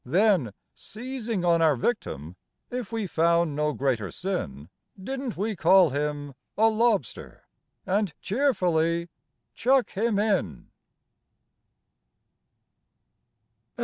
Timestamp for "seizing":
0.73-1.45